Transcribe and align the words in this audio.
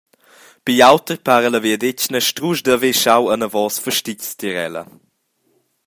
Pigl 0.63 0.83
auter 0.89 1.17
para 1.25 1.49
la 1.53 1.59
vegliadetgna 1.63 2.19
strusch 2.29 2.63
da 2.65 2.71
haver 2.75 2.95
schau 3.01 3.23
anavos 3.33 3.75
fastitgs 3.83 4.29
tier 4.39 4.57
ella. 4.67 4.83